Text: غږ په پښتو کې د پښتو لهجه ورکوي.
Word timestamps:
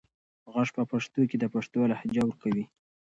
غږ 0.53 0.67
په 0.75 0.83
پښتو 0.91 1.21
کې 1.29 1.37
د 1.39 1.45
پښتو 1.53 1.79
لهجه 1.91 2.21
ورکوي. 2.25 2.65